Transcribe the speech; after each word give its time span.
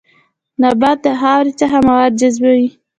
نبات 0.61 0.97
د 1.05 1.07
خاورې 1.19 1.53
څخه 1.59 1.77
مواد 1.87 2.11
جذبوي 2.21 2.67